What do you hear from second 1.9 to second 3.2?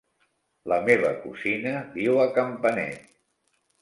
viu a Campanet.